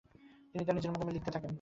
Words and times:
তিনি 0.51 0.63
তার 0.65 0.75
নিজের 0.77 0.91
মাধ্যমে 0.91 1.15
লিখতে 1.15 1.31
থাকেন। 1.31 1.49